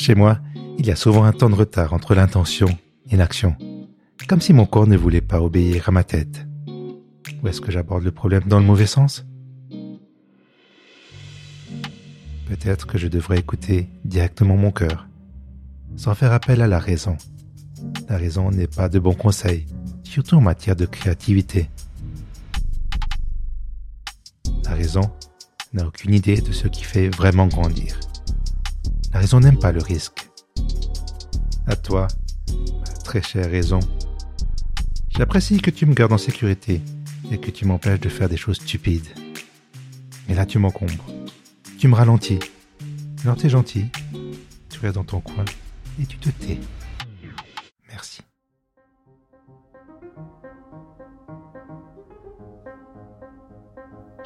[0.00, 0.38] Chez moi,
[0.78, 2.68] il y a souvent un temps de retard entre l'intention
[3.10, 3.54] et l'action,
[4.26, 6.46] comme si mon corps ne voulait pas obéir à ma tête.
[7.42, 9.26] Ou est-ce que j'aborde le problème dans le mauvais sens?
[12.46, 15.06] Peut-être que je devrais écouter directement mon cœur,
[15.96, 17.18] sans faire appel à la raison.
[18.08, 19.66] La raison n'est pas de bons conseils,
[20.02, 21.68] surtout en matière de créativité.
[24.64, 25.10] La raison
[25.74, 28.00] n'a aucune idée de ce qui fait vraiment grandir.
[29.12, 30.28] La raison n'aime pas le risque.
[31.66, 32.06] À toi,
[33.04, 33.80] très chère raison.
[35.08, 36.80] J'apprécie que tu me gardes en sécurité
[37.32, 39.08] et que tu m'empêches de faire des choses stupides.
[40.28, 41.06] Mais là, tu m'encombres.
[41.78, 42.38] Tu me ralentis.
[43.24, 43.86] Alors t'es gentil.
[44.68, 45.44] Tu restes dans ton coin
[46.00, 46.60] et tu te tais.
[47.88, 48.22] Merci.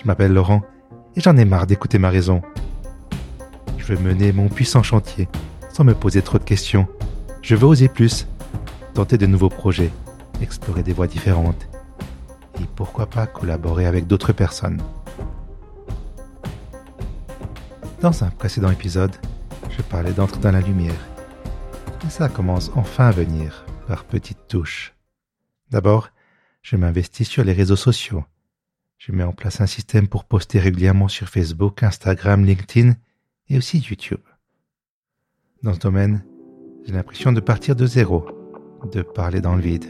[0.00, 0.62] Je m'appelle Laurent
[1.16, 2.42] et j'en ai marre d'écouter ma raison.
[3.86, 5.28] Je veux mener mon puissant chantier
[5.70, 6.88] sans me poser trop de questions.
[7.42, 8.26] Je veux oser plus,
[8.94, 9.90] tenter de nouveaux projets,
[10.40, 11.68] explorer des voies différentes
[12.58, 14.80] et pourquoi pas collaborer avec d'autres personnes.
[18.00, 19.14] Dans un précédent épisode,
[19.68, 21.06] je parlais d'entrer dans la lumière.
[22.06, 24.94] Et ça commence enfin à venir, par petites touches.
[25.70, 26.08] D'abord,
[26.62, 28.24] je m'investis sur les réseaux sociaux.
[28.96, 32.94] Je mets en place un système pour poster régulièrement sur Facebook, Instagram, LinkedIn
[33.48, 34.20] et aussi YouTube.
[35.62, 36.24] Dans ce domaine,
[36.86, 38.26] j'ai l'impression de partir de zéro,
[38.92, 39.86] de parler dans le vide.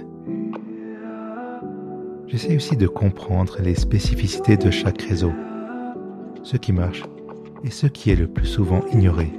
[2.27, 5.32] J'essaie aussi de comprendre les spécificités de chaque réseau,
[6.42, 7.02] ce qui marche
[7.64, 9.32] et ce qui est le plus souvent ignoré.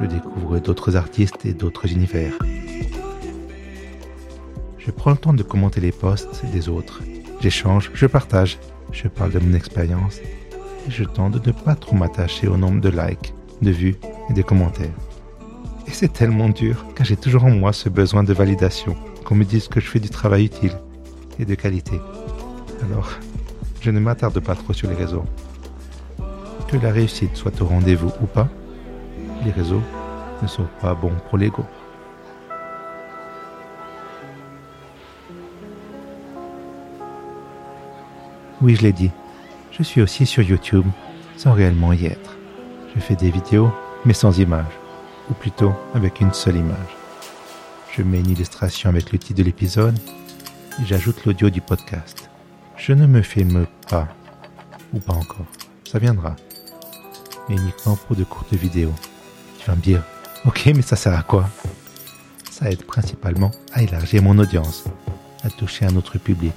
[0.00, 2.34] Je découvre d'autres artistes et d'autres univers.
[4.78, 7.02] Je prends le temps de commenter les posts des autres.
[7.40, 8.58] J'échange, je partage,
[8.92, 12.80] je parle de mon expérience et je tente de ne pas trop m'attacher au nombre
[12.80, 13.96] de likes, de vues
[14.28, 14.92] et de commentaires.
[15.86, 19.44] Et c'est tellement dur car j'ai toujours en moi ce besoin de validation, qu'on me
[19.44, 20.76] dise que je fais du travail utile
[21.38, 21.98] et de qualité.
[22.82, 23.10] Alors,
[23.80, 25.24] je ne m'attarde pas trop sur les réseaux.
[26.68, 28.48] Que la réussite soit au rendez-vous ou pas,
[29.44, 29.82] les réseaux
[30.42, 31.64] ne sont pas bons pour l'ego.
[38.60, 39.10] Oui, je l'ai dit,
[39.72, 40.86] je suis aussi sur YouTube
[41.36, 42.31] sans réellement y être.
[42.94, 43.70] Je fais des vidéos,
[44.04, 44.72] mais sans image,
[45.30, 46.96] ou plutôt avec une seule image.
[47.96, 49.98] Je mets une illustration avec le titre de l'épisode
[50.80, 52.28] et j'ajoute l'audio du podcast.
[52.76, 54.08] Je ne me filme pas,
[54.92, 55.46] ou pas encore,
[55.84, 56.36] ça viendra,
[57.48, 58.94] mais uniquement pour de courtes vidéos.
[59.58, 60.02] Tu vas me dire,
[60.44, 61.48] ok, mais ça sert à quoi?
[62.50, 64.84] Ça aide principalement à élargir mon audience,
[65.44, 66.52] à toucher un autre public.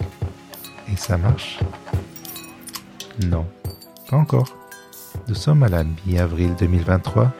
[0.91, 1.59] Et ça marche?
[3.25, 3.45] Non,
[4.09, 4.64] pas encore.
[5.27, 7.33] Nous sommes à la mi-avril 2023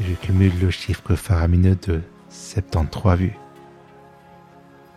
[0.00, 3.36] et je cumule le chiffre faramineux de 73 vues.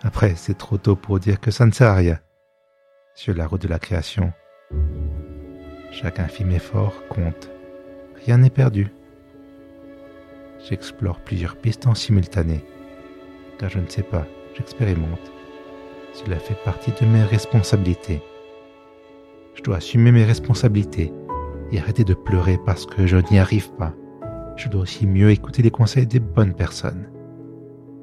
[0.04, 2.20] Après, c'est trop tôt pour dire que ça ne sert à rien.
[3.16, 4.34] Sur la route de la création,
[5.92, 7.50] chaque infime effort compte.
[8.24, 8.94] Rien n'est perdu.
[10.70, 12.64] J'explore plusieurs pistes en simultané,
[13.58, 15.32] car je ne sais pas, j'expérimente.
[16.14, 18.22] Cela fait partie de mes responsabilités.
[19.56, 21.12] Je dois assumer mes responsabilités
[21.72, 23.94] et arrêter de pleurer parce que je n'y arrive pas.
[24.56, 27.10] Je dois aussi mieux écouter les conseils des bonnes personnes.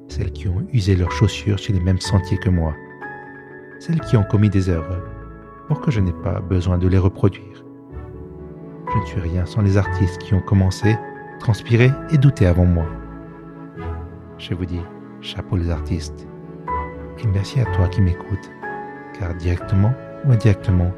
[0.08, 2.74] Celles qui ont usé leurs chaussures sur les mêmes sentiers que moi.
[3.78, 5.02] Celles qui ont commis des erreurs
[5.68, 7.64] pour que je n'ai pas besoin de les reproduire.
[8.92, 10.98] Je ne suis rien sans les artistes qui ont commencé,
[11.40, 12.86] transpiré et douté avant moi.
[14.36, 14.80] Je vous dis,
[15.20, 16.26] chapeau les artistes.
[17.22, 18.50] Et merci à toi qui m'écoutes,
[19.18, 19.94] car directement
[20.24, 20.92] ou indirectement,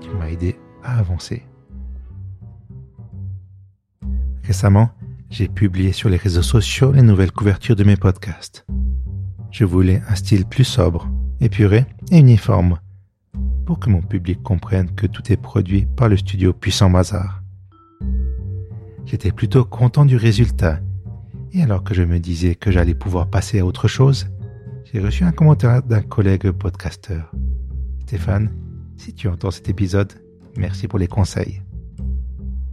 [0.00, 1.47] tu m'as aidé à avancer.
[4.48, 4.88] Récemment,
[5.28, 8.64] j'ai publié sur les réseaux sociaux les nouvelles couvertures de mes podcasts.
[9.50, 11.06] Je voulais un style plus sobre,
[11.38, 12.78] épuré et uniforme,
[13.66, 17.42] pour que mon public comprenne que tout est produit par le studio Puissant Bazar.
[19.04, 20.80] J'étais plutôt content du résultat,
[21.52, 24.28] et alors que je me disais que j'allais pouvoir passer à autre chose,
[24.90, 27.30] j'ai reçu un commentaire d'un collègue podcasteur.
[28.06, 28.50] Stéphane,
[28.96, 30.14] si tu entends cet épisode,
[30.56, 31.60] merci pour les conseils.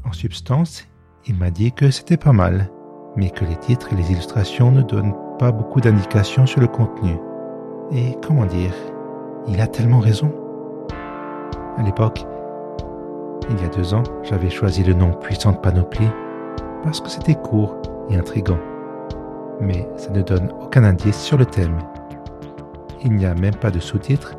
[0.06, 0.88] En substance,
[1.27, 2.69] il m'a dit que c'était pas mal,
[3.16, 7.18] mais que les titres et les illustrations ne donnent pas beaucoup d'indications sur le contenu.
[7.92, 8.74] Et comment dire,
[9.48, 10.31] il a tellement raison.
[11.77, 12.25] À l'époque,
[13.50, 16.10] il y a deux ans, j'avais choisi le nom Puissante Panoplie
[16.83, 17.75] parce que c'était court
[18.10, 18.60] et intrigant.
[19.60, 21.80] Mais ça ne donne aucun indice sur le thème.
[23.04, 24.36] Il n'y a même pas de sous-titres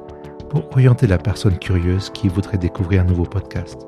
[0.51, 3.87] pour orienter la personne curieuse qui voudrait découvrir un nouveau podcast.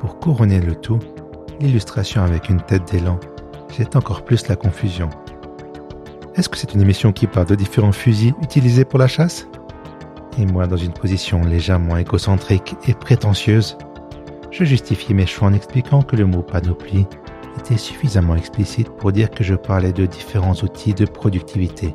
[0.00, 0.98] Pour couronner le tout,
[1.60, 3.18] l'illustration avec une tête d'élan,
[3.70, 5.10] c'est encore plus la confusion.
[6.34, 9.46] Est-ce que c'est une émission qui parle de différents fusils utilisés pour la chasse?
[10.38, 13.78] Et moi, dans une position légèrement égocentrique et prétentieuse,
[14.50, 17.06] je justifiais mes choix en expliquant que le mot panoplie
[17.58, 21.94] était suffisamment explicite pour dire que je parlais de différents outils de productivité.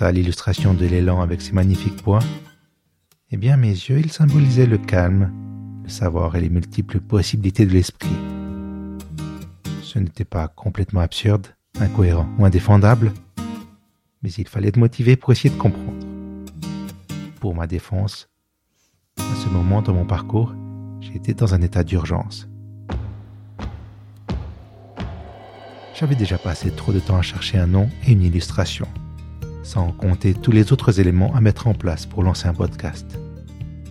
[0.00, 2.20] À l'illustration de l'élan avec ses magnifiques bois,
[3.30, 5.32] eh bien mes yeux, ils symbolisaient le calme,
[5.84, 8.16] le savoir et les multiples possibilités de l'esprit.
[9.82, 11.48] Ce n'était pas complètement absurde,
[11.80, 13.12] incohérent ou indéfendable,
[14.22, 16.06] mais il fallait être motivé pour essayer de comprendre.
[17.40, 18.28] Pour ma défense,
[19.18, 20.54] à ce moment dans mon parcours,
[21.00, 22.48] j'étais dans un état d'urgence.
[25.94, 28.88] J'avais déjà passé trop de temps à chercher un nom et une illustration,
[29.62, 33.18] sans compter tous les autres éléments à mettre en place pour lancer un podcast.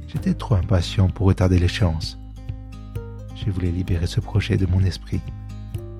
[0.07, 2.17] J'étais trop impatient pour retarder l'échéance.
[3.35, 5.21] Je voulais libérer ce projet de mon esprit.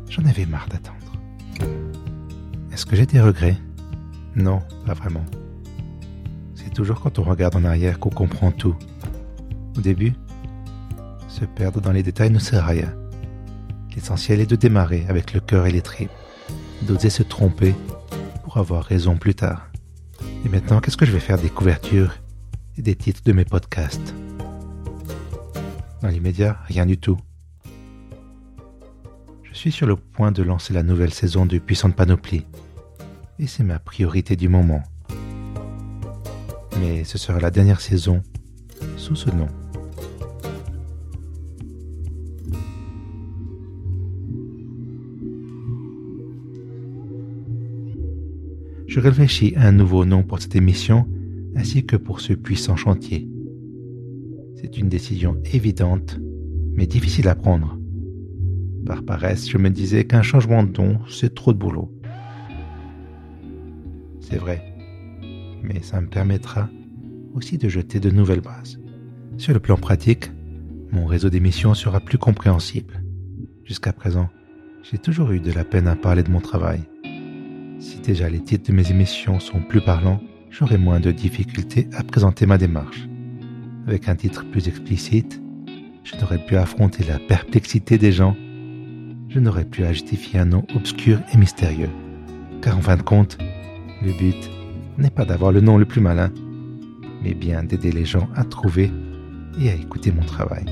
[0.09, 0.97] J'en avais marre d'attendre.
[2.71, 3.57] Est-ce que j'ai des regrets?
[4.35, 5.25] Non, pas vraiment.
[6.55, 8.75] C'est toujours quand on regarde en arrière qu'on comprend tout.
[9.77, 10.13] Au début,
[11.27, 12.93] se perdre dans les détails ne sert à rien.
[13.95, 16.11] L'essentiel est de démarrer avec le cœur et les tripes,
[16.83, 17.73] d'oser se tromper
[18.59, 19.69] avoir raison plus tard.
[20.45, 22.15] Et maintenant, qu'est-ce que je vais faire des couvertures
[22.77, 24.13] et des titres de mes podcasts?
[26.01, 27.17] Dans l'immédiat, rien du tout.
[29.43, 32.45] Je suis sur le point de lancer la nouvelle saison de Puissante Panoplie,
[33.37, 34.83] et c'est ma priorité du moment.
[36.79, 38.23] Mais ce sera la dernière saison
[38.97, 39.47] sous ce nom.
[48.91, 51.07] Je réfléchis à un nouveau nom pour cette émission
[51.55, 53.25] ainsi que pour ce puissant chantier.
[54.55, 56.19] C'est une décision évidente,
[56.73, 57.79] mais difficile à prendre.
[58.85, 61.89] Par paresse, je me disais qu'un changement de nom, c'est trop de boulot.
[64.19, 64.61] C'est vrai,
[65.63, 66.69] mais ça me permettra
[67.33, 68.77] aussi de jeter de nouvelles bases.
[69.37, 70.33] Sur le plan pratique,
[70.91, 73.01] mon réseau d'émissions sera plus compréhensible.
[73.63, 74.29] Jusqu'à présent,
[74.83, 76.81] j'ai toujours eu de la peine à parler de mon travail.
[77.81, 82.03] Si déjà les titres de mes émissions sont plus parlants, j'aurai moins de difficultés à
[82.03, 83.07] présenter ma démarche.
[83.87, 85.41] Avec un titre plus explicite,
[86.03, 88.37] je n'aurais à affronter la perplexité des gens,
[89.29, 91.89] je n'aurais à justifier un nom obscur et mystérieux.
[92.61, 93.39] Car en fin de compte,
[94.03, 94.51] le but
[94.99, 96.31] n'est pas d'avoir le nom le plus malin,
[97.23, 98.91] mais bien d'aider les gens à trouver
[99.59, 100.65] et à écouter mon travail.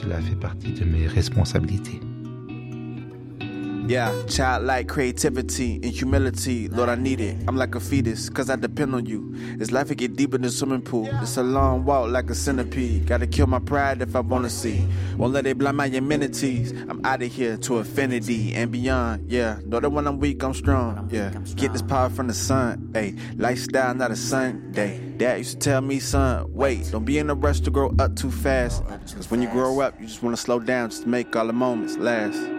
[0.00, 1.98] Cela fait partie de mes responsabilités.
[3.88, 7.38] Yeah, childlike creativity and humility, Lord, I need it.
[7.48, 9.34] I'm like a fetus, cause I depend on you.
[9.56, 11.08] This life, it get deeper than swimming pool.
[11.22, 13.06] It's a long walk like a centipede.
[13.06, 14.86] Gotta kill my pride if I wanna see.
[15.16, 16.72] Won't let it blind my amenities.
[16.72, 19.32] I'm out of here to affinity and beyond.
[19.32, 21.08] Yeah, know that when I'm weak, I'm strong.
[21.10, 22.90] Yeah, get this power from the sun.
[22.92, 25.00] Hey, lifestyle, not a Sunday.
[25.16, 28.16] Dad used to tell me, son, wait, don't be in a rush to grow up
[28.16, 28.84] too fast.
[28.84, 31.54] Cause when you grow up, you just wanna slow down just to make all the
[31.54, 32.57] moments last.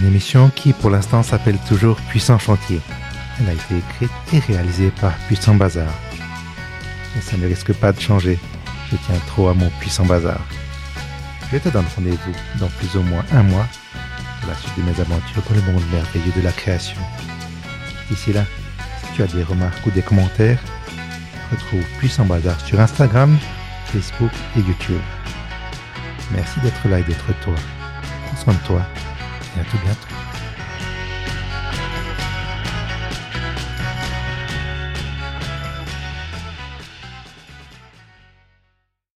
[0.00, 2.80] Une émission qui, pour l'instant, s'appelle toujours Puissant Chantier.
[3.38, 5.92] Elle a été écrite et réalisée par Puissant Bazar.
[7.16, 8.38] Et ça ne risque pas de changer.
[8.90, 10.40] Je tiens trop à mon Puissant Bazar.
[11.52, 13.66] Je te donne rendez-vous dans plus ou moins un mois
[14.40, 17.00] pour la suite de mes aventures dans le monde merveilleux de la création.
[18.08, 18.44] D'ici là,
[19.04, 20.60] si tu as des remarques ou des commentaires,
[21.50, 23.36] retrouve Puissant Bazar sur Instagram,
[23.86, 25.02] Facebook et YouTube.
[26.32, 27.54] Merci d'être là et d'être toi.
[28.26, 28.82] Prends soin de toi
[29.70, 30.09] tout bientôt.